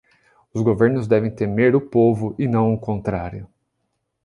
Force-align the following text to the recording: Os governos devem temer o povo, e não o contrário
Os 0.51 0.63
governos 0.63 1.07
devem 1.07 1.29
temer 1.29 1.75
o 1.75 1.79
povo, 1.87 2.35
e 2.39 2.47
não 2.47 2.73
o 2.73 2.79
contrário 2.79 3.47